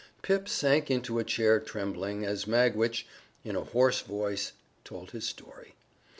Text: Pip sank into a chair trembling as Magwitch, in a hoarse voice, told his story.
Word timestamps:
Pip 0.23 0.49
sank 0.49 0.89
into 0.89 1.19
a 1.19 1.23
chair 1.23 1.59
trembling 1.59 2.25
as 2.25 2.47
Magwitch, 2.47 3.05
in 3.43 3.55
a 3.55 3.63
hoarse 3.65 4.01
voice, 4.01 4.53
told 4.83 5.11
his 5.11 5.25
story. 5.27 5.75